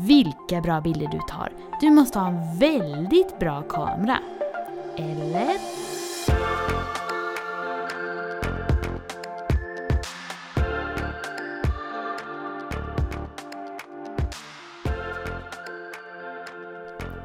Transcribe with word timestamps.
vilka 0.00 0.60
bra 0.60 0.80
bilder 0.80 1.08
du 1.08 1.20
tar. 1.28 1.52
Du 1.80 1.90
måste 1.90 2.18
ha 2.18 2.28
en 2.28 2.58
väldigt 2.58 3.38
bra 3.38 3.62
kamera. 3.62 4.18
Eller? 4.96 5.50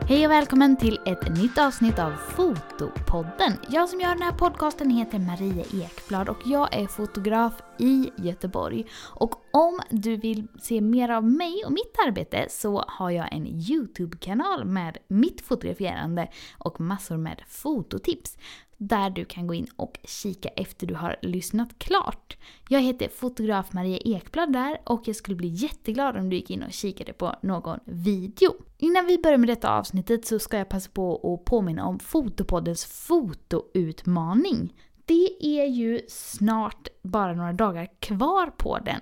Hej 0.07 0.25
och 0.25 0.31
välkommen 0.31 0.77
till 0.77 0.99
ett 1.05 1.37
nytt 1.37 1.57
avsnitt 1.57 1.99
av 1.99 2.11
Fotopodden. 2.11 3.53
Jag 3.69 3.89
som 3.89 3.99
gör 3.99 4.09
den 4.09 4.21
här 4.21 4.31
podcasten 4.31 4.89
heter 4.89 5.19
Maria 5.19 5.65
Ekblad 5.83 6.29
och 6.29 6.37
jag 6.45 6.75
är 6.75 6.87
fotograf 6.87 7.53
i 7.77 8.11
Göteborg. 8.15 8.85
Och 9.13 9.31
om 9.51 9.79
du 9.89 10.15
vill 10.15 10.47
se 10.61 10.81
mer 10.81 11.09
av 11.09 11.23
mig 11.23 11.63
och 11.65 11.71
mitt 11.71 11.95
arbete 12.07 12.47
så 12.49 12.85
har 12.87 13.11
jag 13.11 13.33
en 13.33 13.47
YouTube-kanal 13.47 14.65
med 14.65 14.97
mitt 15.07 15.41
fotograferande 15.41 16.27
och 16.57 16.81
massor 16.81 17.17
med 17.17 17.41
fototips 17.47 18.37
där 18.77 19.09
du 19.09 19.25
kan 19.25 19.47
gå 19.47 19.53
in 19.53 19.67
och 19.75 19.99
kika 20.03 20.49
efter 20.49 20.87
du 20.87 20.95
har 20.95 21.15
lyssnat 21.21 21.79
klart. 21.79 22.37
Jag 22.69 22.81
heter 22.81 23.09
fotograf 23.09 23.73
Maria 23.73 23.97
Ekblad 23.97 24.53
där 24.53 24.77
och 24.85 25.07
jag 25.07 25.15
skulle 25.15 25.35
bli 25.35 25.47
jätteglad 25.47 26.17
om 26.17 26.29
du 26.29 26.35
gick 26.35 26.49
in 26.49 26.63
och 26.63 26.73
kikade 26.73 27.13
på 27.13 27.35
någon 27.41 27.79
video. 27.85 28.53
Innan 28.77 29.05
vi 29.05 29.17
börjar 29.17 29.37
med 29.37 29.49
detta 29.49 29.69
avsnittet 29.69 30.25
så 30.25 30.39
ska 30.39 30.57
jag 30.57 30.69
passa 30.69 30.89
på 30.93 31.33
att 31.33 31.45
påminna 31.45 31.85
om 31.85 31.99
Fotopoddens 31.99 32.85
fotoutmaning. 32.85 34.73
Det 35.05 35.45
är 35.45 35.65
ju 35.65 36.01
snart 36.07 36.87
bara 37.01 37.33
några 37.33 37.53
dagar 37.53 37.87
kvar 37.99 38.47
på 38.57 38.79
den. 38.79 39.01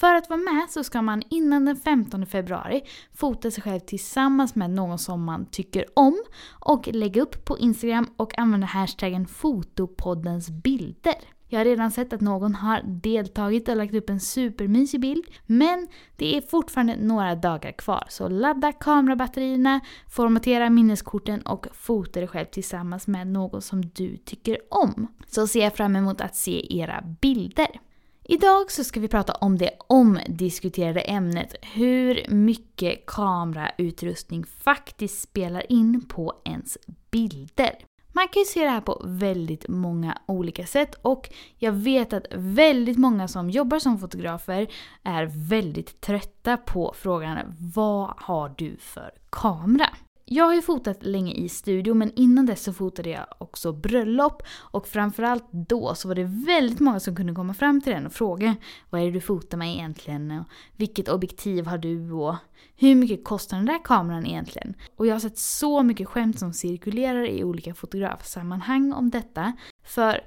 För 0.00 0.14
att 0.14 0.30
vara 0.30 0.40
med 0.40 0.66
så 0.70 0.84
ska 0.84 1.02
man 1.02 1.22
innan 1.30 1.64
den 1.64 1.76
15 1.76 2.26
februari 2.26 2.82
fota 3.14 3.50
sig 3.50 3.62
själv 3.62 3.80
tillsammans 3.80 4.54
med 4.54 4.70
någon 4.70 4.98
som 4.98 5.24
man 5.24 5.46
tycker 5.46 5.84
om 5.94 6.22
och 6.50 6.88
lägga 6.92 7.22
upp 7.22 7.44
på 7.44 7.58
Instagram 7.58 8.06
och 8.16 8.38
använda 8.38 8.66
hashtaggen 8.66 9.26
fotopoddens 9.26 10.50
bilder. 10.50 11.14
Jag 11.50 11.60
har 11.60 11.64
redan 11.64 11.90
sett 11.90 12.12
att 12.12 12.20
någon 12.20 12.54
har 12.54 12.82
deltagit 12.82 13.68
och 13.68 13.76
lagt 13.76 13.94
upp 13.94 14.10
en 14.10 14.20
supermysig 14.20 15.00
bild. 15.00 15.24
Men 15.46 15.88
det 16.16 16.36
är 16.36 16.40
fortfarande 16.40 16.96
några 16.96 17.34
dagar 17.34 17.72
kvar. 17.72 18.04
Så 18.08 18.28
ladda 18.28 18.72
kamerabatterierna, 18.72 19.80
formatera 20.10 20.70
minneskorten 20.70 21.40
och 21.42 21.66
fota 21.72 22.20
dig 22.20 22.28
själv 22.28 22.46
tillsammans 22.46 23.06
med 23.06 23.26
någon 23.26 23.62
som 23.62 23.82
du 23.82 24.16
tycker 24.16 24.58
om. 24.70 25.06
Så 25.26 25.46
ser 25.46 25.60
jag 25.60 25.74
fram 25.74 25.96
emot 25.96 26.20
att 26.20 26.36
se 26.36 26.78
era 26.80 27.04
bilder. 27.20 27.87
Idag 28.30 28.70
så 28.70 28.84
ska 28.84 29.00
vi 29.00 29.08
prata 29.08 29.32
om 29.32 29.58
det 29.58 29.70
omdiskuterade 29.86 31.00
ämnet 31.00 31.54
hur 31.62 32.26
mycket 32.28 33.06
kamerautrustning 33.06 34.44
faktiskt 34.44 35.20
spelar 35.22 35.72
in 35.72 36.08
på 36.08 36.34
ens 36.44 36.78
bilder. 37.10 37.78
Man 38.12 38.28
kan 38.28 38.40
ju 38.40 38.46
se 38.46 38.64
det 38.64 38.70
här 38.70 38.80
på 38.80 39.02
väldigt 39.04 39.68
många 39.68 40.18
olika 40.26 40.66
sätt 40.66 40.94
och 41.02 41.30
jag 41.56 41.72
vet 41.72 42.12
att 42.12 42.26
väldigt 42.34 42.98
många 42.98 43.28
som 43.28 43.50
jobbar 43.50 43.78
som 43.78 43.98
fotografer 43.98 44.66
är 45.02 45.48
väldigt 45.48 46.00
trötta 46.00 46.56
på 46.56 46.94
frågan 46.96 47.38
vad 47.74 48.14
har 48.16 48.54
du 48.56 48.76
för 48.76 49.10
kamera? 49.30 49.88
Jag 50.30 50.44
har 50.44 50.54
ju 50.54 50.62
fotat 50.62 51.02
länge 51.02 51.32
i 51.32 51.48
studio 51.48 51.94
men 51.94 52.12
innan 52.16 52.46
dess 52.46 52.62
så 52.62 52.72
fotade 52.72 53.10
jag 53.10 53.26
också 53.38 53.72
bröllop. 53.72 54.42
Och 54.56 54.88
framförallt 54.88 55.44
då 55.52 55.94
så 55.94 56.08
var 56.08 56.14
det 56.14 56.24
väldigt 56.24 56.80
många 56.80 57.00
som 57.00 57.16
kunde 57.16 57.34
komma 57.34 57.54
fram 57.54 57.80
till 57.80 57.92
den 57.92 58.06
och 58.06 58.12
fråga 58.12 58.56
vad 58.90 59.00
är 59.00 59.04
det 59.04 59.10
du 59.10 59.20
fotar 59.20 59.58
med 59.58 59.74
egentligen? 59.74 60.30
Och 60.30 60.46
vilket 60.76 61.08
objektiv 61.08 61.66
har 61.66 61.78
du? 61.78 62.12
Och 62.12 62.36
hur 62.76 62.94
mycket 62.94 63.24
kostar 63.24 63.56
den 63.56 63.66
där 63.66 63.84
kameran 63.84 64.26
egentligen? 64.26 64.74
Och 64.96 65.06
jag 65.06 65.14
har 65.14 65.20
sett 65.20 65.38
så 65.38 65.82
mycket 65.82 66.08
skämt 66.08 66.38
som 66.38 66.52
cirkulerar 66.52 67.26
i 67.28 67.44
olika 67.44 67.74
fotografsammanhang 67.74 68.92
om 68.92 69.10
detta. 69.10 69.52
För 69.84 70.20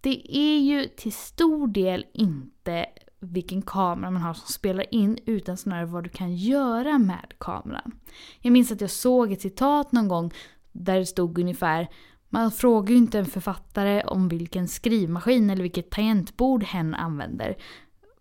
det 0.00 0.36
är 0.36 0.58
ju 0.58 0.86
till 0.86 1.12
stor 1.12 1.66
del 1.66 2.06
inte 2.12 2.86
vilken 3.22 3.62
kamera 3.62 4.10
man 4.10 4.22
har 4.22 4.34
som 4.34 4.48
spelar 4.48 4.94
in 4.94 5.18
utan 5.26 5.56
snarare 5.56 5.86
vad 5.86 6.04
du 6.04 6.10
kan 6.10 6.36
göra 6.36 6.98
med 6.98 7.34
kameran. 7.38 7.92
Jag 8.40 8.52
minns 8.52 8.72
att 8.72 8.80
jag 8.80 8.90
såg 8.90 9.32
ett 9.32 9.40
citat 9.40 9.92
någon 9.92 10.08
gång 10.08 10.32
där 10.72 10.98
det 10.98 11.06
stod 11.06 11.38
ungefär 11.38 11.88
man 12.34 12.50
frågar 12.52 12.90
ju 12.90 12.96
inte 12.96 13.18
en 13.18 13.26
författare 13.26 14.02
om 14.02 14.28
vilken 14.28 14.68
skrivmaskin 14.68 15.50
eller 15.50 15.62
vilket 15.62 15.90
tangentbord 15.90 16.64
hen 16.64 16.94
använder. 16.94 17.56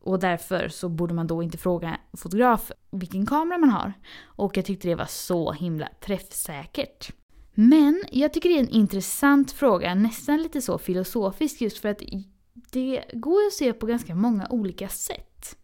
Och 0.02 0.20
därför 0.20 0.70
så 0.70 0.90
borde 0.90 1.14
man 1.14 1.28
då 1.28 1.44
inte 1.44 1.58
fråga 1.58 1.98
fotograf 2.14 2.72
vilken 2.92 3.26
kamera 3.26 3.58
man 3.58 3.70
har. 3.70 3.94
Och 4.24 4.58
jag 4.58 4.66
tyckte 4.66 4.88
det 4.88 4.96
var 4.96 5.06
så 5.06 5.52
himla 5.52 5.90
träffsäkert. 6.06 7.12
Men 7.54 8.04
jag 8.12 8.34
tycker 8.34 8.50
det 8.50 8.56
är 8.56 8.60
en 8.60 8.70
intressant 8.70 9.52
fråga, 9.52 9.96
nästan 9.96 10.44
lite 10.44 10.62
så 10.62 10.78
filosofisk 10.78 11.62
just 11.62 11.78
för 11.78 11.90
att 11.90 12.02
det 12.72 13.04
går 13.14 13.48
att 13.48 13.54
se 13.54 13.74
på 13.74 13.86
ganska 13.86 14.16
många 14.16 14.48
olika 14.50 14.90
sätt. 14.90 15.58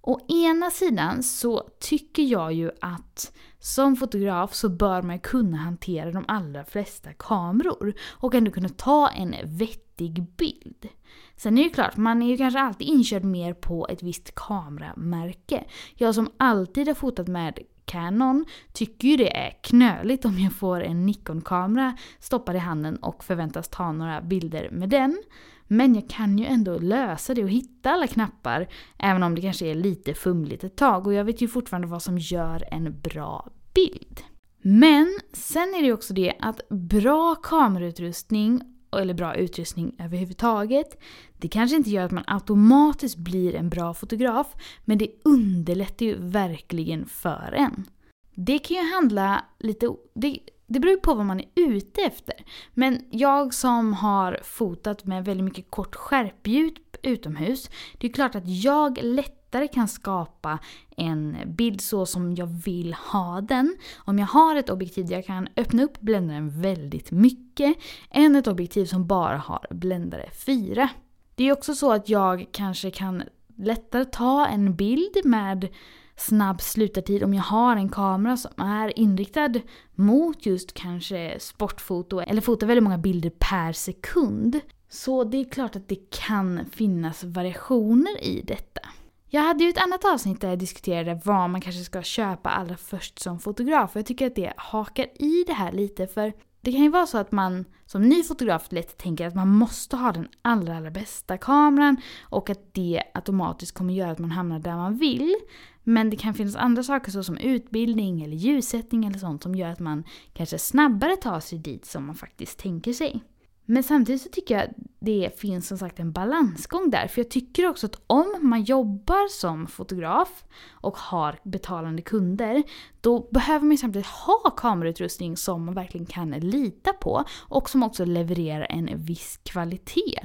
Å 0.00 0.20
ena 0.28 0.70
sidan 0.70 1.22
så 1.22 1.68
tycker 1.80 2.22
jag 2.22 2.52
ju 2.52 2.70
att 2.80 3.32
som 3.58 3.96
fotograf 3.96 4.54
så 4.54 4.68
bör 4.68 5.02
man 5.02 5.18
kunna 5.18 5.56
hantera 5.56 6.12
de 6.12 6.24
allra 6.28 6.64
flesta 6.64 7.12
kameror 7.12 7.94
och 8.10 8.34
ändå 8.34 8.50
kunna 8.50 8.68
ta 8.68 9.08
en 9.08 9.34
vettig 9.44 10.22
bild. 10.36 10.88
Sen 11.36 11.58
är 11.58 11.62
det 11.62 11.68
ju 11.68 11.74
klart, 11.74 11.96
man 11.96 12.22
är 12.22 12.26
ju 12.26 12.36
kanske 12.36 12.60
alltid 12.60 12.88
inkörd 12.88 13.24
mer 13.24 13.54
på 13.54 13.88
ett 13.88 14.02
visst 14.02 14.34
kameramärke. 14.34 15.64
Jag 15.94 16.14
som 16.14 16.30
alltid 16.36 16.86
har 16.86 16.94
fotat 16.94 17.28
med 17.28 17.58
Canon 17.84 18.44
tycker 18.72 19.08
ju 19.08 19.16
det 19.16 19.36
är 19.36 19.58
knöligt 19.62 20.24
om 20.24 20.38
jag 20.38 20.52
får 20.52 20.80
en 20.80 21.06
Nikon-kamera 21.06 21.96
stoppad 22.18 22.56
i 22.56 22.58
handen 22.58 22.96
och 22.96 23.24
förväntas 23.24 23.68
ta 23.68 23.92
några 23.92 24.20
bilder 24.20 24.68
med 24.70 24.88
den. 24.88 25.22
Men 25.66 25.94
jag 25.94 26.08
kan 26.08 26.38
ju 26.38 26.44
ändå 26.44 26.78
lösa 26.78 27.34
det 27.34 27.42
och 27.42 27.50
hitta 27.50 27.90
alla 27.90 28.06
knappar, 28.06 28.68
även 28.98 29.22
om 29.22 29.34
det 29.34 29.40
kanske 29.40 29.66
är 29.66 29.74
lite 29.74 30.14
fumligt 30.14 30.64
ett 30.64 30.76
tag. 30.76 31.06
Och 31.06 31.14
jag 31.14 31.24
vet 31.24 31.40
ju 31.40 31.48
fortfarande 31.48 31.88
vad 31.88 32.02
som 32.02 32.18
gör 32.18 32.64
en 32.70 33.00
bra 33.00 33.48
bild. 33.74 34.20
Men 34.62 35.18
sen 35.32 35.74
är 35.74 35.80
det 35.80 35.86
ju 35.86 35.92
också 35.92 36.14
det 36.14 36.32
att 36.40 36.68
bra 36.68 37.34
kamerautrustning, 37.34 38.60
eller 38.96 39.14
bra 39.14 39.34
utrustning 39.34 39.96
överhuvudtaget, 39.98 41.02
det 41.38 41.48
kanske 41.48 41.76
inte 41.76 41.90
gör 41.90 42.04
att 42.04 42.12
man 42.12 42.24
automatiskt 42.26 43.16
blir 43.16 43.54
en 43.54 43.68
bra 43.68 43.94
fotograf, 43.94 44.46
men 44.84 44.98
det 44.98 45.08
underlättar 45.24 46.06
ju 46.06 46.16
verkligen 46.18 47.06
för 47.06 47.54
en. 47.56 47.84
Det 48.34 48.58
kan 48.58 48.76
ju 48.76 48.92
handla 48.94 49.44
lite... 49.58 49.88
Det, 50.14 50.38
det 50.66 50.80
beror 50.80 50.96
på 50.96 51.14
vad 51.14 51.26
man 51.26 51.40
är 51.40 51.46
ute 51.54 52.00
efter. 52.00 52.34
Men 52.74 53.04
jag 53.10 53.54
som 53.54 53.92
har 53.92 54.40
fotat 54.42 55.06
med 55.06 55.24
väldigt 55.24 55.44
mycket 55.44 55.70
kort 55.70 55.94
skärpdjup 55.94 56.78
utomhus, 57.02 57.70
det 57.98 58.06
är 58.06 58.12
klart 58.12 58.34
att 58.34 58.48
jag 58.48 58.98
lättare 59.02 59.68
kan 59.68 59.88
skapa 59.88 60.58
en 60.96 61.36
bild 61.46 61.80
så 61.80 62.06
som 62.06 62.34
jag 62.34 62.46
vill 62.46 62.94
ha 62.94 63.40
den. 63.40 63.76
Om 63.96 64.18
jag 64.18 64.26
har 64.26 64.56
ett 64.56 64.70
objektiv 64.70 65.06
där 65.06 65.14
jag 65.14 65.26
kan 65.26 65.48
öppna 65.56 65.82
upp 65.82 66.00
bländaren 66.00 66.60
väldigt 66.62 67.10
mycket, 67.10 67.76
än 68.10 68.36
ett 68.36 68.46
objektiv 68.46 68.84
som 68.86 69.06
bara 69.06 69.36
har 69.36 69.66
bländare 69.70 70.30
4. 70.46 70.88
Det 71.34 71.48
är 71.48 71.52
också 71.52 71.74
så 71.74 71.92
att 71.92 72.08
jag 72.08 72.46
kanske 72.52 72.90
kan 72.90 73.22
lättare 73.56 74.04
ta 74.04 74.46
en 74.46 74.76
bild 74.76 75.16
med 75.24 75.68
snabb 76.16 76.60
slutartid 76.60 77.22
om 77.22 77.34
jag 77.34 77.42
har 77.42 77.76
en 77.76 77.88
kamera 77.88 78.36
som 78.36 78.50
är 78.56 78.98
inriktad 78.98 79.52
mot 79.94 80.46
just 80.46 80.74
kanske 80.74 81.36
sportfoto 81.40 82.20
eller 82.20 82.40
fotar 82.40 82.66
väldigt 82.66 82.84
många 82.84 82.98
bilder 82.98 83.30
per 83.30 83.72
sekund. 83.72 84.60
Så 84.88 85.24
det 85.24 85.36
är 85.36 85.44
klart 85.44 85.76
att 85.76 85.88
det 85.88 86.10
kan 86.10 86.60
finnas 86.72 87.24
variationer 87.24 88.24
i 88.24 88.42
detta. 88.44 88.80
Jag 89.28 89.42
hade 89.42 89.64
ju 89.64 89.70
ett 89.70 89.82
annat 89.82 90.04
avsnitt 90.04 90.40
där 90.40 90.48
jag 90.48 90.58
diskuterade 90.58 91.20
vad 91.24 91.50
man 91.50 91.60
kanske 91.60 91.82
ska 91.84 92.02
köpa 92.02 92.50
allra 92.50 92.76
först 92.76 93.18
som 93.18 93.38
fotograf 93.38 93.90
och 93.90 93.98
jag 93.98 94.06
tycker 94.06 94.26
att 94.26 94.34
det 94.34 94.52
hakar 94.56 95.06
i 95.22 95.44
det 95.46 95.52
här 95.52 95.72
lite 95.72 96.06
för 96.06 96.32
det 96.64 96.72
kan 96.72 96.82
ju 96.82 96.88
vara 96.88 97.06
så 97.06 97.18
att 97.18 97.32
man 97.32 97.64
som 97.86 98.02
ny 98.02 98.22
fotograf 98.22 98.72
lätt 98.72 98.98
tänker 98.98 99.26
att 99.26 99.34
man 99.34 99.48
måste 99.48 99.96
ha 99.96 100.12
den 100.12 100.28
allra, 100.42 100.76
allra 100.76 100.90
bästa 100.90 101.38
kameran 101.38 101.96
och 102.22 102.50
att 102.50 102.74
det 102.74 103.02
automatiskt 103.14 103.74
kommer 103.74 103.94
göra 103.94 104.10
att 104.10 104.18
man 104.18 104.30
hamnar 104.30 104.58
där 104.58 104.76
man 104.76 104.96
vill. 104.96 105.34
Men 105.82 106.10
det 106.10 106.16
kan 106.16 106.34
finnas 106.34 106.56
andra 106.56 106.82
saker 106.82 107.12
såsom 107.12 107.36
utbildning 107.36 108.22
eller 108.22 108.36
ljussättning 108.36 109.04
eller 109.04 109.18
sånt 109.18 109.42
som 109.42 109.54
gör 109.54 109.68
att 109.68 109.80
man 109.80 110.04
kanske 110.32 110.58
snabbare 110.58 111.16
tar 111.16 111.40
sig 111.40 111.58
dit 111.58 111.86
som 111.86 112.06
man 112.06 112.14
faktiskt 112.14 112.58
tänker 112.58 112.92
sig. 112.92 113.22
Men 113.66 113.82
samtidigt 113.82 114.22
så 114.22 114.28
tycker 114.28 114.58
jag 114.58 114.68
det 114.98 115.40
finns 115.40 115.68
som 115.68 115.78
sagt 115.78 116.00
en 116.00 116.12
balansgång 116.12 116.90
där. 116.90 117.08
För 117.08 117.20
jag 117.20 117.30
tycker 117.30 117.68
också 117.68 117.86
att 117.86 118.02
om 118.06 118.34
man 118.40 118.62
jobbar 118.62 119.28
som 119.28 119.66
fotograf 119.66 120.44
och 120.70 120.96
har 120.96 121.38
betalande 121.42 122.02
kunder, 122.02 122.62
då 123.00 123.28
behöver 123.30 123.66
man 123.66 123.78
samtidigt 123.78 124.06
ha 124.06 124.50
kamerautrustning 124.56 125.36
som 125.36 125.64
man 125.64 125.74
verkligen 125.74 126.06
kan 126.06 126.30
lita 126.30 126.92
på 126.92 127.24
och 127.48 127.70
som 127.70 127.82
också 127.82 128.04
levererar 128.04 128.66
en 128.70 128.90
viss 128.94 129.40
kvalitet. 129.42 130.20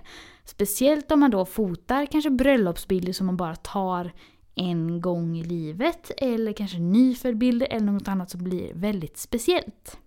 Speciellt 0.45 1.11
om 1.11 1.19
man 1.19 1.31
då 1.31 1.45
fotar 1.45 2.05
kanske 2.05 2.29
bröllopsbilder 2.29 3.13
som 3.13 3.25
man 3.25 3.37
bara 3.37 3.55
tar 3.55 4.11
en 4.55 5.01
gång 5.01 5.37
i 5.37 5.43
livet 5.43 6.11
eller 6.17 6.53
kanske 6.53 6.79
nyfödd 6.79 7.43
eller 7.43 7.79
något 7.79 8.07
annat 8.07 8.29
som 8.29 8.43
blir 8.43 8.73
väldigt 8.73 9.17
speciellt. 9.17 9.97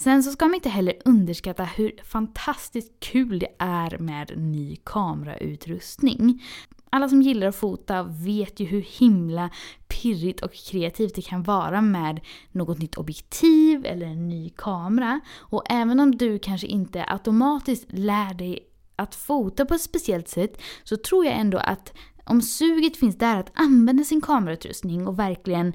Sen 0.00 0.22
så 0.22 0.32
ska 0.32 0.44
man 0.44 0.54
inte 0.54 0.68
heller 0.68 0.94
underskatta 1.04 1.64
hur 1.64 1.92
fantastiskt 2.04 3.00
kul 3.00 3.38
det 3.38 3.54
är 3.58 3.98
med 3.98 4.32
ny 4.36 4.76
kamerautrustning. 4.76 6.42
Alla 6.90 7.08
som 7.08 7.22
gillar 7.22 7.46
att 7.46 7.56
fota 7.56 8.02
vet 8.02 8.60
ju 8.60 8.66
hur 8.66 8.80
himla 8.80 9.50
pirrigt 9.88 10.40
och 10.40 10.52
kreativt 10.52 11.14
det 11.14 11.22
kan 11.22 11.42
vara 11.42 11.80
med 11.80 12.20
något 12.52 12.78
nytt 12.78 12.94
objektiv 12.94 13.86
eller 13.86 14.06
en 14.06 14.28
ny 14.28 14.50
kamera. 14.50 15.20
Och 15.36 15.62
även 15.70 16.00
om 16.00 16.16
du 16.16 16.38
kanske 16.38 16.66
inte 16.66 17.04
automatiskt 17.08 17.86
lär 17.88 18.34
dig 18.34 18.58
att 18.96 19.14
fota 19.14 19.64
på 19.64 19.74
ett 19.74 19.80
speciellt 19.80 20.28
sätt 20.28 20.62
så 20.84 20.96
tror 20.96 21.24
jag 21.24 21.34
ändå 21.34 21.58
att 21.58 21.92
om 22.24 22.42
suget 22.42 22.96
finns 22.96 23.18
där 23.18 23.36
att 23.36 23.52
använda 23.54 24.04
sin 24.04 24.20
kamerautrustning 24.20 25.06
och 25.06 25.18
verkligen 25.18 25.72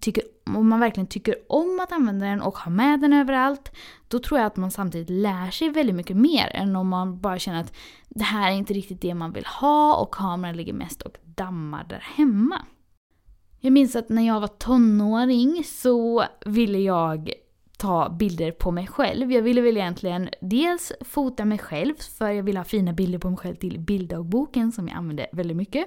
tycker, 0.00 0.24
om 0.46 0.68
man 0.68 0.80
verkligen 0.80 1.06
tycker 1.06 1.34
om 1.48 1.80
att 1.82 1.92
använda 1.92 2.26
den 2.26 2.42
och 2.42 2.58
ha 2.58 2.70
med 2.70 3.00
den 3.00 3.12
överallt, 3.12 3.72
då 4.08 4.18
tror 4.18 4.40
jag 4.40 4.46
att 4.46 4.56
man 4.56 4.70
samtidigt 4.70 5.10
lär 5.10 5.50
sig 5.50 5.68
väldigt 5.68 5.96
mycket 5.96 6.16
mer 6.16 6.50
än 6.54 6.76
om 6.76 6.88
man 6.88 7.20
bara 7.20 7.38
känner 7.38 7.60
att 7.60 7.74
det 8.08 8.24
här 8.24 8.50
är 8.50 8.54
inte 8.54 8.74
riktigt 8.74 9.00
det 9.00 9.14
man 9.14 9.32
vill 9.32 9.46
ha 9.60 9.96
och 9.96 10.14
kameran 10.14 10.56
ligger 10.56 10.72
mest 10.72 11.02
och 11.02 11.16
dammar 11.24 11.84
där 11.84 12.04
hemma. 12.16 12.62
Jag 13.60 13.72
minns 13.72 13.96
att 13.96 14.08
när 14.08 14.26
jag 14.26 14.40
var 14.40 14.48
tonåring 14.48 15.64
så 15.64 16.24
ville 16.46 16.78
jag 16.78 17.32
ta 17.82 18.08
bilder 18.08 18.50
på 18.50 18.70
mig 18.70 18.86
själv. 18.86 19.32
Jag 19.32 19.42
ville 19.42 19.60
väl 19.60 19.76
egentligen 19.76 20.28
dels 20.40 20.92
fota 21.00 21.44
mig 21.44 21.58
själv 21.58 21.94
för 22.18 22.30
jag 22.30 22.42
ville 22.42 22.58
ha 22.58 22.64
fina 22.64 22.92
bilder 22.92 23.18
på 23.18 23.28
mig 23.30 23.38
själv 23.38 23.54
till 23.54 23.80
bilddagboken 23.80 24.72
som 24.72 24.88
jag 24.88 24.96
använde 24.96 25.26
väldigt 25.32 25.56
mycket. 25.56 25.86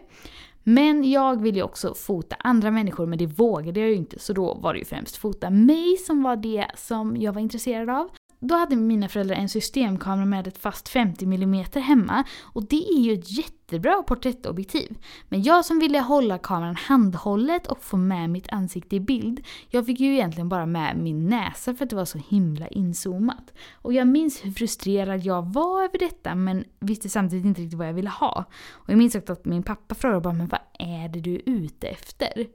Men 0.67 1.11
jag 1.11 1.41
ville 1.41 1.57
ju 1.57 1.63
också 1.63 1.93
fota 1.93 2.35
andra 2.39 2.71
människor 2.71 3.05
men 3.05 3.17
det 3.17 3.25
vågade 3.25 3.79
jag 3.79 3.89
ju 3.89 3.95
inte 3.95 4.19
så 4.19 4.33
då 4.33 4.53
var 4.53 4.73
det 4.73 4.79
ju 4.79 4.85
främst 4.85 5.17
fota 5.17 5.49
mig 5.49 5.97
som 5.97 6.23
var 6.23 6.35
det 6.35 6.67
som 6.75 7.17
jag 7.17 7.33
var 7.33 7.41
intresserad 7.41 7.89
av. 7.89 8.09
Då 8.39 8.55
hade 8.55 8.75
mina 8.75 9.07
föräldrar 9.09 9.35
en 9.35 9.49
systemkamera 9.49 10.25
med 10.25 10.47
ett 10.47 10.57
fast 10.57 10.89
50 10.89 11.25
mm 11.25 11.65
hemma 11.73 12.23
och 12.41 12.67
det 12.67 12.87
är 12.87 12.99
ju 12.99 13.13
ett 13.13 13.31
jättebra 13.37 14.03
porträttobjektiv. 14.03 14.97
Men 15.29 15.43
jag 15.43 15.65
som 15.65 15.79
ville 15.79 15.99
hålla 15.99 16.37
kameran 16.37 16.75
handhållet 16.75 17.67
och 17.67 17.83
få 17.83 17.97
med 17.97 18.29
mitt 18.29 18.49
ansikte 18.49 18.95
i 18.95 18.99
bild, 18.99 19.45
jag 19.69 19.85
fick 19.85 19.99
ju 19.99 20.13
egentligen 20.13 20.49
bara 20.49 20.65
med 20.65 20.97
min 20.97 21.29
näsa 21.29 21.73
för 21.73 21.83
att 21.83 21.89
det 21.89 21.95
var 21.95 22.05
så 22.05 22.17
himla 22.29 22.67
inzoomat. 22.67 23.53
Och 23.73 23.93
jag 23.93 24.07
minns 24.07 24.45
hur 24.45 24.51
frustrerad 24.51 25.25
jag 25.25 25.53
var 25.53 25.83
över 25.83 25.99
detta 25.99 26.35
men 26.35 26.63
visste 26.79 27.09
samtidigt 27.09 27.45
inte 27.45 27.61
riktigt 27.61 27.79
vad 27.79 27.87
jag 27.87 27.93
ville 27.93 28.09
ha. 28.09 28.45
Och 28.71 28.89
jag 28.89 28.97
minns 28.97 29.15
också 29.15 29.33
att 29.33 29.45
min 29.45 29.63
pappa 29.63 29.95
frågade 29.95 30.21
bara 30.21 30.33
“men 30.33 30.47
vad 30.47 30.61
är 30.79 31.09
det 31.09 31.19
du 31.19 31.35
är 31.35 31.41
ute 31.45 31.87
efter?” 31.87 32.45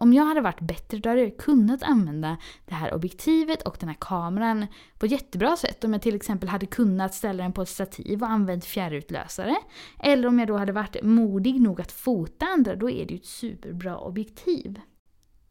Om 0.00 0.12
jag 0.12 0.24
hade 0.24 0.40
varit 0.40 0.60
bättre 0.60 0.98
då 0.98 1.08
hade 1.08 1.20
jag 1.20 1.38
kunnat 1.38 1.82
använda 1.82 2.36
det 2.64 2.74
här 2.74 2.94
objektivet 2.94 3.62
och 3.62 3.76
den 3.80 3.88
här 3.88 3.96
kameran 4.00 4.66
på 4.98 5.06
ett 5.06 5.12
jättebra 5.12 5.56
sätt. 5.56 5.84
Om 5.84 5.92
jag 5.92 6.02
till 6.02 6.14
exempel 6.14 6.48
hade 6.48 6.66
kunnat 6.66 7.14
ställa 7.14 7.42
den 7.42 7.52
på 7.52 7.62
ett 7.62 7.68
stativ 7.68 8.22
och 8.22 8.30
använt 8.30 8.64
fjärrutlösare. 8.64 9.56
Eller 9.98 10.28
om 10.28 10.38
jag 10.38 10.48
då 10.48 10.56
hade 10.56 10.72
varit 10.72 10.96
modig 11.02 11.60
nog 11.60 11.80
att 11.80 11.92
fota 11.92 12.46
andra, 12.46 12.76
då 12.76 12.90
är 12.90 13.06
det 13.06 13.14
ju 13.14 13.18
ett 13.18 13.26
superbra 13.26 13.98
objektiv. 13.98 14.80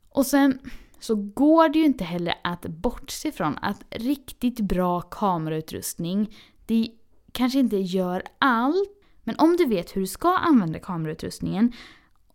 Och 0.09 0.25
sen 0.25 0.59
så 0.99 1.15
går 1.15 1.69
det 1.69 1.79
ju 1.79 1.85
inte 1.85 2.03
heller 2.03 2.35
att 2.43 2.61
bortse 2.61 3.31
från 3.31 3.57
att 3.61 3.83
riktigt 3.89 4.59
bra 4.59 5.01
kamerautrustning, 5.01 6.35
det 6.65 6.89
kanske 7.31 7.59
inte 7.59 7.77
gör 7.77 8.23
allt, 8.39 8.89
men 9.23 9.35
om 9.37 9.57
du 9.57 9.65
vet 9.65 9.95
hur 9.95 10.01
du 10.01 10.07
ska 10.07 10.37
använda 10.37 10.79
kamerautrustningen 10.79 11.71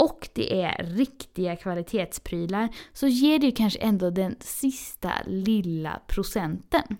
och 0.00 0.28
det 0.32 0.62
är 0.62 0.84
riktiga 0.84 1.56
kvalitetsprylar 1.56 2.68
så 2.92 3.06
ger 3.06 3.38
det 3.38 3.46
ju 3.46 3.52
kanske 3.52 3.78
ändå 3.78 4.10
den 4.10 4.36
sista 4.40 5.12
lilla 5.26 6.00
procenten. 6.06 6.96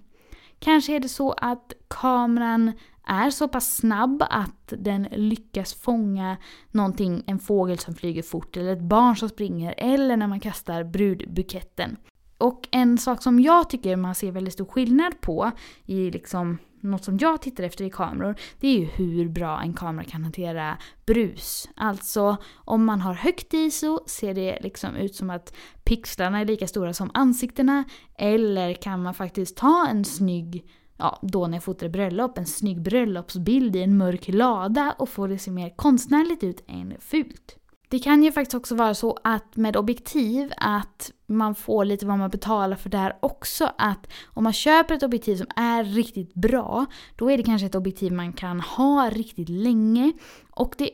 Kanske 0.58 0.96
är 0.96 1.00
det 1.00 1.08
så 1.08 1.32
att 1.32 1.72
kameran 1.88 2.72
är 3.06 3.30
så 3.30 3.48
pass 3.48 3.76
snabb 3.76 4.22
att 4.30 4.72
den 4.78 5.08
lyckas 5.12 5.74
fånga 5.74 6.36
någonting, 6.70 7.22
en 7.26 7.38
fågel 7.38 7.78
som 7.78 7.94
flyger 7.94 8.22
fort 8.22 8.56
eller 8.56 8.72
ett 8.72 8.82
barn 8.82 9.16
som 9.16 9.28
springer 9.28 9.74
eller 9.76 10.16
när 10.16 10.26
man 10.26 10.40
kastar 10.40 10.84
brudbuketten. 10.84 11.96
Och 12.38 12.68
en 12.70 12.98
sak 12.98 13.22
som 13.22 13.40
jag 13.40 13.70
tycker 13.70 13.96
man 13.96 14.14
ser 14.14 14.32
väldigt 14.32 14.54
stor 14.54 14.64
skillnad 14.64 15.20
på 15.20 15.50
i 15.86 16.10
liksom 16.10 16.58
något 16.80 17.04
som 17.04 17.18
jag 17.18 17.42
tittar 17.42 17.64
efter 17.64 17.84
i 17.84 17.90
kameror, 17.90 18.34
det 18.60 18.68
är 18.68 18.78
ju 18.78 18.84
hur 18.84 19.28
bra 19.28 19.60
en 19.62 19.74
kamera 19.74 20.04
kan 20.04 20.22
hantera 20.22 20.78
brus. 21.06 21.68
Alltså 21.76 22.36
om 22.54 22.84
man 22.84 23.00
har 23.00 23.14
högt 23.14 23.54
ISO 23.54 24.00
ser 24.06 24.34
det 24.34 24.58
liksom 24.60 24.96
ut 24.96 25.14
som 25.14 25.30
att 25.30 25.54
pixlarna 25.84 26.40
är 26.40 26.44
lika 26.44 26.66
stora 26.66 26.92
som 26.92 27.10
ansiktena. 27.14 27.84
Eller 28.18 28.74
kan 28.74 29.02
man 29.02 29.14
faktiskt 29.14 29.56
ta 29.56 29.86
en 29.90 30.04
snygg 30.04 30.64
ja, 30.96 31.18
då 31.22 31.46
när 31.46 31.56
jag 31.56 31.64
fotade 31.64 31.90
bröllop, 31.90 32.38
en 32.38 32.46
snygg 32.46 32.82
bröllopsbild 32.82 33.76
i 33.76 33.82
en 33.82 33.96
mörk 33.96 34.28
lada 34.28 34.94
och 34.98 35.08
få 35.08 35.26
det 35.26 35.38
se 35.38 35.50
mer 35.50 35.76
konstnärligt 35.76 36.44
ut 36.44 36.64
än 36.66 36.94
fult. 37.00 37.59
Det 37.90 37.98
kan 37.98 38.22
ju 38.22 38.32
faktiskt 38.32 38.54
också 38.54 38.74
vara 38.74 38.94
så 38.94 39.18
att 39.24 39.56
med 39.56 39.76
objektiv 39.76 40.52
att 40.56 41.12
man 41.26 41.54
får 41.54 41.84
lite 41.84 42.06
vad 42.06 42.18
man 42.18 42.30
betalar 42.30 42.76
för 42.76 42.90
där 42.90 43.16
också. 43.20 43.72
Att 43.78 44.06
om 44.26 44.44
man 44.44 44.52
köper 44.52 44.94
ett 44.94 45.02
objektiv 45.02 45.36
som 45.36 45.46
är 45.56 45.84
riktigt 45.84 46.34
bra, 46.34 46.86
då 47.16 47.30
är 47.30 47.36
det 47.36 47.42
kanske 47.42 47.66
ett 47.66 47.74
objektiv 47.74 48.12
man 48.12 48.32
kan 48.32 48.60
ha 48.60 49.10
riktigt 49.10 49.48
länge. 49.48 50.12
Och 50.50 50.74
det 50.78 50.90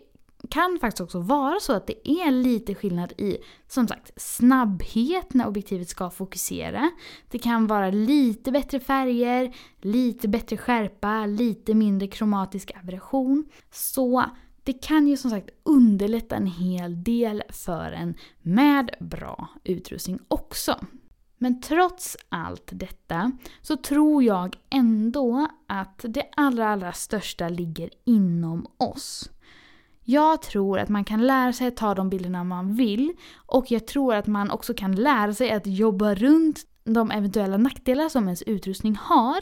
kan 0.51 0.79
faktiskt 0.81 1.01
också 1.01 1.21
vara 1.21 1.61
så 1.61 1.73
att 1.73 1.87
det 1.87 2.09
är 2.09 2.31
lite 2.31 2.75
skillnad 2.75 3.13
i, 3.13 3.39
som 3.69 3.89
sagt, 3.89 4.13
snabbhet 4.17 5.35
när 5.35 5.47
objektivet 5.47 5.89
ska 5.89 6.11
fokusera. 6.11 6.91
Det 7.31 7.39
kan 7.39 7.67
vara 7.67 7.91
lite 7.91 8.53
bättre 8.53 8.81
färger, 8.81 9.55
lite 9.81 10.29
bättre 10.29 10.57
skärpa, 10.57 11.27
lite 11.27 11.75
mindre 11.75 12.09
kromatisk 12.09 12.73
aberration. 12.83 13.45
Så 13.71 14.25
det 14.67 14.73
kan 14.73 15.09
ju 15.09 15.17
som 15.17 15.31
sagt 15.31 15.51
underlätta 15.63 16.37
en 16.37 16.47
hel 16.47 17.05
del 17.05 17.43
för 17.49 17.93
en 17.93 18.15
med 18.43 18.91
bra 19.01 19.49
utrustning 19.65 20.19
också. 20.29 20.77
Men 21.39 21.61
trots 21.61 22.17
allt 22.29 22.71
detta 22.73 23.33
så 23.63 23.77
tror 23.77 24.23
jag 24.23 24.57
ändå 24.71 25.49
att 25.67 26.05
det 26.09 26.31
allra, 26.37 26.69
allra 26.69 26.93
största 26.93 27.49
ligger 27.49 27.91
inom 28.05 28.67
oss. 28.77 29.31
Jag 30.03 30.43
tror 30.43 30.79
att 30.79 30.89
man 30.89 31.05
kan 31.05 31.27
lära 31.27 31.53
sig 31.53 31.67
att 31.67 31.77
ta 31.77 31.95
de 31.95 32.11
bilderna 32.11 32.45
man 32.45 32.77
vill 32.77 33.13
och 33.35 33.71
jag 33.71 33.87
tror 33.87 34.15
att 34.15 34.27
man 34.27 34.51
också 34.51 34.75
kan 34.75 34.95
lära 34.95 35.35
sig 35.35 35.51
att 35.51 35.67
jobba 35.67 36.15
runt 36.15 36.67
de 36.85 37.11
eventuella 37.11 37.57
nackdelar 37.57 38.09
som 38.09 38.25
ens 38.25 38.43
utrustning 38.43 38.97
har. 38.97 39.41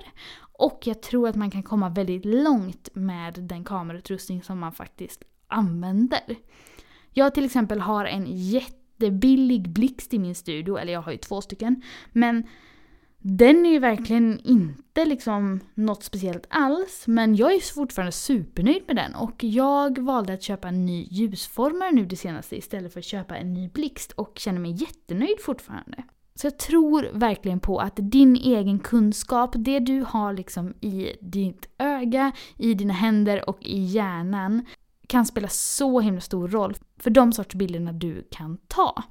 Och 0.58 0.80
jag 0.84 1.02
tror 1.02 1.28
att 1.28 1.36
man 1.36 1.50
kan 1.50 1.62
komma 1.62 1.88
väldigt 1.88 2.24
långt 2.24 2.88
med 2.94 3.34
den 3.34 3.64
kamerautrustning 3.64 4.42
som 4.42 4.58
man 4.58 4.72
faktiskt 4.72 5.22
använder. 5.48 6.36
Jag 7.10 7.34
till 7.34 7.44
exempel 7.44 7.80
har 7.80 8.04
en 8.04 8.26
jättebillig 8.26 9.68
blixt 9.68 10.14
i 10.14 10.18
min 10.18 10.34
studio, 10.34 10.78
eller 10.78 10.92
jag 10.92 11.02
har 11.02 11.12
ju 11.12 11.18
två 11.18 11.40
stycken. 11.40 11.82
Men 12.12 12.46
den 13.18 13.66
är 13.66 13.70
ju 13.70 13.78
verkligen 13.78 14.40
inte 14.44 15.04
liksom 15.04 15.60
något 15.74 16.04
speciellt 16.04 16.46
alls, 16.50 17.04
men 17.06 17.36
jag 17.36 17.54
är 17.54 17.74
fortfarande 17.74 18.12
supernöjd 18.12 18.82
med 18.86 18.96
den. 18.96 19.14
Och 19.14 19.44
jag 19.44 19.98
valde 19.98 20.32
att 20.32 20.42
köpa 20.42 20.68
en 20.68 20.86
ny 20.86 21.08
ljusformare 21.10 21.92
nu 21.92 22.06
det 22.06 22.16
senaste 22.16 22.56
istället 22.56 22.92
för 22.92 23.00
att 23.00 23.04
köpa 23.04 23.36
en 23.36 23.54
ny 23.54 23.68
blixt 23.68 24.12
och 24.12 24.38
känner 24.38 24.60
mig 24.60 24.72
jättenöjd 24.72 25.40
fortfarande. 25.40 26.04
Så 26.40 26.46
jag 26.46 26.58
tror 26.58 27.08
verkligen 27.12 27.60
på 27.60 27.78
att 27.78 27.92
din 27.96 28.36
egen 28.36 28.78
kunskap, 28.78 29.50
det 29.54 29.78
du 29.78 30.04
har 30.08 30.32
liksom 30.32 30.74
i 30.80 31.16
ditt 31.20 31.68
öga, 31.78 32.32
i 32.56 32.74
dina 32.74 32.94
händer 32.94 33.48
och 33.48 33.58
i 33.60 33.78
hjärnan 33.78 34.66
kan 35.06 35.26
spela 35.26 35.48
så 35.48 36.00
himla 36.00 36.20
stor 36.20 36.48
roll 36.48 36.74
för 36.98 37.10
de 37.10 37.32
sorts 37.32 37.54
bilderna 37.54 37.92
du 37.92 38.28
kan 38.30 38.58
ta. 38.68 39.02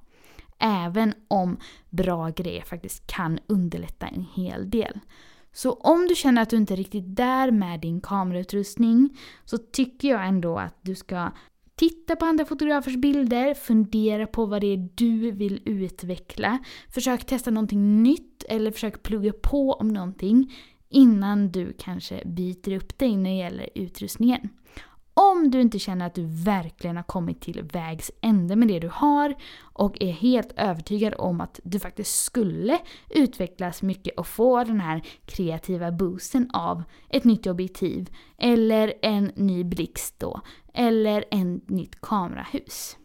Även 0.60 1.14
om 1.28 1.58
bra 1.90 2.30
grejer 2.30 2.62
faktiskt 2.62 3.08
kan 3.08 3.40
underlätta 3.48 4.08
en 4.08 4.26
hel 4.34 4.70
del. 4.70 5.00
Så 5.52 5.74
om 5.74 6.08
du 6.08 6.16
känner 6.16 6.42
att 6.42 6.50
du 6.50 6.58
inte 6.58 6.74
är 6.74 6.78
riktigt 6.78 7.16
där 7.16 7.52
med 7.52 7.80
din 7.80 8.02
kamerautrustning 8.02 9.18
så 9.46 9.58
tycker 9.58 10.08
jag 10.08 10.28
ändå 10.28 10.58
att 10.58 10.78
du 10.82 10.96
ska 10.96 11.32
Titta 11.76 12.16
på 12.16 12.26
andra 12.26 12.46
fotografers 12.46 12.96
bilder, 12.96 13.54
fundera 13.54 14.28
på 14.28 14.46
vad 14.46 14.62
det 14.62 14.74
är 14.74 14.90
du 14.96 15.32
vill 15.32 15.62
utveckla. 15.66 16.60
Försök 16.90 17.26
testa 17.26 17.52
någonting 17.52 18.04
nytt 18.04 18.44
eller 18.50 18.72
försök 18.72 19.04
plugga 19.04 19.34
på 19.34 19.74
om 19.74 19.88
någonting 19.88 20.54
innan 20.90 21.52
du 21.52 21.74
kanske 21.80 22.24
byter 22.26 22.76
upp 22.76 22.98
dig 22.98 23.18
när 23.18 23.30
det 23.30 23.36
gäller 23.36 23.70
utrustningen. 23.76 24.50
Om 25.14 25.52
du 25.52 25.62
inte 25.62 25.80
känner 25.80 26.06
att 26.06 26.16
du 26.16 26.26
verkligen 26.26 26.96
har 26.96 27.04
kommit 27.04 27.42
till 27.42 27.64
vägs 27.64 28.12
ände 28.22 28.56
med 28.56 28.68
det 28.68 28.80
du 28.80 28.90
har 28.94 29.36
och 29.62 30.02
är 30.02 30.12
helt 30.12 30.54
övertygad 30.58 31.14
om 31.18 31.42
att 31.42 31.60
du 31.64 31.80
faktiskt 31.80 32.24
skulle 32.24 32.80
utvecklas 33.10 33.82
mycket 33.82 34.20
och 34.20 34.28
få 34.28 34.64
den 34.64 34.80
här 34.80 35.02
kreativa 35.26 35.92
boosten 35.92 36.50
av 36.54 36.84
ett 37.10 37.24
nytt 37.24 37.48
objektiv 37.48 38.10
eller 38.38 38.94
en 39.02 39.32
ny 39.36 39.64
blixt 39.64 40.20
då, 40.20 40.42
eller 40.74 41.26
ett 41.32 41.70
nytt 41.70 42.02
kamerahus. 42.02 42.98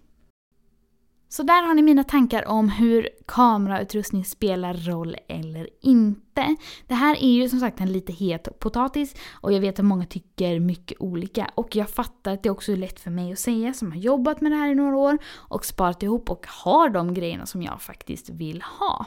Så 1.29 1.43
där 1.43 1.63
har 1.63 1.75
ni 1.75 1.83
mina 1.83 2.05
tankar 2.05 2.49
om 2.49 2.69
hur 2.69 3.09
kamerautrustning 3.27 4.25
spelar 4.25 4.75
roll 4.75 5.17
eller 5.29 5.69
inte. 5.83 6.57
Det 6.87 6.95
här 6.95 7.17
är 7.23 7.31
ju 7.31 7.49
som 7.49 7.61
sagt 7.61 7.81
en 7.81 7.93
lite 7.93 8.13
het 8.13 8.59
potatis 8.59 9.15
och 9.33 9.53
jag 9.53 9.61
vet 9.61 9.79
att 9.79 9.85
många 9.85 10.07
tycker 10.07 10.61
mycket 10.61 11.01
olika. 11.01 11.51
Och 11.55 11.77
jag 11.77 11.91
fattar 11.91 12.33
att 12.33 12.43
det 12.43 12.51
också 12.51 12.73
är 12.73 12.77
lätt 12.77 13.01
för 13.01 13.11
mig 13.11 13.33
att 13.33 13.39
säga 13.39 13.73
som 13.73 13.93
har 13.93 13.99
jobbat 13.99 14.41
med 14.41 14.53
det 14.53 14.57
här 14.57 14.71
i 14.71 14.75
några 14.75 14.97
år 14.97 15.19
och 15.35 15.65
sparat 15.65 16.03
ihop 16.03 16.31
och 16.31 16.47
har 16.49 16.89
de 16.89 17.15
grejerna 17.15 17.47
som 17.47 17.63
jag 17.63 17.83
faktiskt 17.83 18.31
vill 18.31 18.63
ha. 18.63 19.07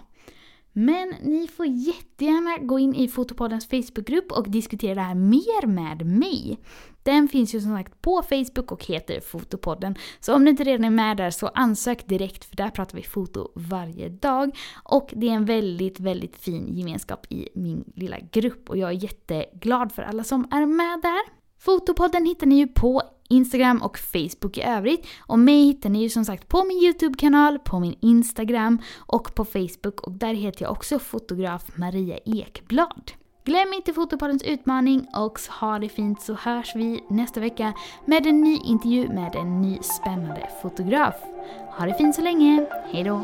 Men 0.73 1.15
ni 1.21 1.47
får 1.47 1.65
jättegärna 1.65 2.57
gå 2.57 2.79
in 2.79 2.95
i 2.95 3.07
Fotopoddens 3.07 3.67
Facebookgrupp 3.67 4.31
och 4.31 4.49
diskutera 4.49 4.95
det 4.95 5.01
här 5.01 5.15
mer 5.15 5.67
med 5.67 6.05
mig. 6.05 6.59
Den 7.03 7.27
finns 7.27 7.55
ju 7.55 7.61
som 7.61 7.77
sagt 7.77 8.01
på 8.01 8.21
Facebook 8.21 8.71
och 8.71 8.85
heter 8.85 9.19
Fotopodden. 9.19 9.95
Så 10.19 10.35
om 10.35 10.43
ni 10.43 10.49
inte 10.49 10.63
redan 10.63 10.83
är 10.83 10.89
med 10.89 11.17
där 11.17 11.29
så 11.29 11.47
ansök 11.47 12.07
direkt 12.07 12.45
för 12.45 12.55
där 12.55 12.69
pratar 12.69 12.95
vi 12.95 13.03
foto 13.03 13.51
varje 13.55 14.09
dag. 14.09 14.57
Och 14.83 15.13
det 15.15 15.29
är 15.29 15.33
en 15.33 15.45
väldigt, 15.45 15.99
väldigt 15.99 16.37
fin 16.37 16.77
gemenskap 16.77 17.25
i 17.29 17.49
min 17.55 17.91
lilla 17.95 18.17
grupp 18.31 18.69
och 18.69 18.77
jag 18.77 18.89
är 18.89 19.03
jätteglad 19.03 19.91
för 19.91 20.01
alla 20.01 20.23
som 20.23 20.47
är 20.51 20.65
med 20.65 21.01
där. 21.01 21.40
Fotopodden 21.61 22.25
hittar 22.25 22.47
ni 22.47 22.55
ju 22.55 22.67
på 22.67 23.01
Instagram 23.29 23.81
och 23.81 23.97
Facebook 23.97 24.57
i 24.57 24.61
övrigt. 24.61 25.07
Och 25.19 25.39
mig 25.39 25.63
hittar 25.63 25.89
ni 25.89 26.01
ju 26.01 26.09
som 26.09 26.25
sagt 26.25 26.47
på 26.47 26.63
min 26.63 26.77
YouTube-kanal, 26.77 27.59
på 27.59 27.79
min 27.79 27.95
Instagram 28.01 28.81
och 28.97 29.35
på 29.35 29.45
Facebook 29.45 30.01
och 30.01 30.11
där 30.11 30.33
heter 30.33 30.63
jag 30.65 30.71
också 30.71 30.99
fotograf 30.99 31.63
Maria 31.75 32.17
Ekblad. 32.25 33.11
Glöm 33.43 33.73
inte 33.73 33.93
Fotopoddens 33.93 34.43
utmaning 34.43 35.07
och 35.15 35.39
ha 35.59 35.79
det 35.79 35.89
fint 35.89 36.21
så 36.21 36.33
hörs 36.33 36.75
vi 36.75 37.03
nästa 37.09 37.39
vecka 37.39 37.73
med 38.05 38.27
en 38.27 38.41
ny 38.41 38.57
intervju 38.57 39.07
med 39.07 39.35
en 39.35 39.61
ny 39.61 39.77
spännande 39.81 40.49
fotograf. 40.61 41.15
Ha 41.77 41.85
det 41.85 41.93
fint 41.93 42.15
så 42.15 42.21
länge, 42.21 42.65
hejdå! 42.91 43.21